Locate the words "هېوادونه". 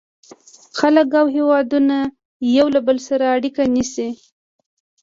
1.35-1.97